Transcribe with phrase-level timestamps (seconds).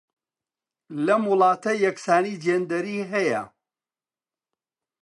[1.05, 3.41] لەم وڵاتە یەکسانیی جێندەری هەیە.